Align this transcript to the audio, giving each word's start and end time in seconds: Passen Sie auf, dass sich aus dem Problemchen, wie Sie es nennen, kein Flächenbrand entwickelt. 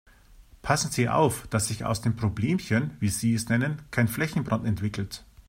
Passen 0.63 0.89
Sie 0.89 1.07
auf, 1.09 1.45
dass 1.49 1.67
sich 1.67 1.85
aus 1.85 2.01
dem 2.01 2.15
Problemchen, 2.15 2.97
wie 2.99 3.09
Sie 3.09 3.35
es 3.35 3.49
nennen, 3.49 3.83
kein 3.91 4.07
Flächenbrand 4.07 4.65
entwickelt. 4.65 5.23